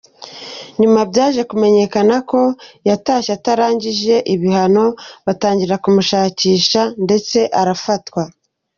Nyuma 0.79 0.99
byaje 1.11 1.41
kumenyekana 1.51 2.15
ko 2.29 2.39
yatashye 2.89 3.31
atarangije 3.37 4.15
ibihano, 4.33 4.85
batangira 5.25 5.75
kumushakisha 5.83 6.81
ndetse 7.05 7.39
arafatwa. 7.61 8.21